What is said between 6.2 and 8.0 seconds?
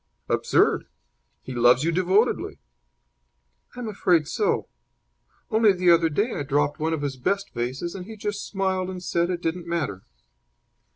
I dropped one of his best vases,